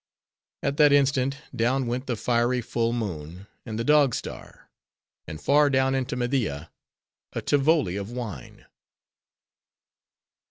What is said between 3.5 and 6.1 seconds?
and the Dog Star; and far down